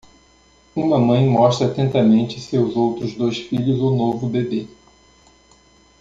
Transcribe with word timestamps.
Uma 0.75 0.97
mãe 0.97 1.27
mostra 1.29 1.67
atentamente 1.67 2.41
seus 2.41 2.75
outros 2.75 3.13
dois 3.13 3.37
filhos 3.37 3.79
o 3.79 3.91
novo 3.95 4.27
bebê 4.27 4.67